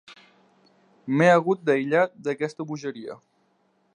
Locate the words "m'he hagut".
1.19-1.61